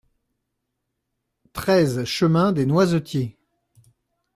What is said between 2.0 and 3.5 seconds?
chemin Dès Noisetiers